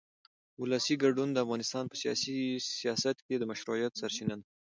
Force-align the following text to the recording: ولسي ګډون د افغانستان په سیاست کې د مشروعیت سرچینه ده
ولسي 0.61 0.95
ګډون 1.03 1.29
د 1.31 1.37
افغانستان 1.45 1.83
په 1.87 1.95
سیاست 2.81 3.17
کې 3.25 3.35
د 3.37 3.43
مشروعیت 3.51 3.91
سرچینه 4.01 4.35
ده 4.39 4.45